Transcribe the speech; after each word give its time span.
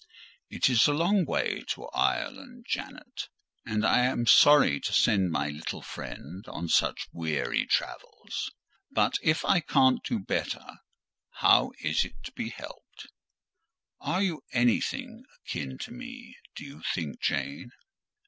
"It 0.49 0.67
is 0.67 0.87
a 0.87 0.93
long 0.93 1.25
way 1.25 1.63
to 1.67 1.85
Ireland, 1.89 2.65
Janet, 2.67 3.29
and 3.67 3.85
I 3.85 3.99
am 3.99 4.25
sorry 4.25 4.79
to 4.79 4.91
send 4.91 5.29
my 5.29 5.49
little 5.49 5.83
friend 5.83 6.43
on 6.47 6.69
such 6.69 7.07
weary 7.13 7.67
travels: 7.67 8.49
but 8.89 9.19
if 9.21 9.45
I 9.45 9.59
can't 9.59 10.03
do 10.03 10.17
better, 10.17 10.77
how 11.33 11.73
is 11.81 12.03
it 12.03 12.15
to 12.23 12.31
be 12.31 12.49
helped? 12.49 13.09
Are 13.99 14.23
you 14.23 14.41
anything 14.53 15.21
akin 15.45 15.77
to 15.81 15.91
me, 15.91 16.35
do 16.55 16.65
you 16.65 16.81
think, 16.95 17.21
Jane?" 17.21 17.69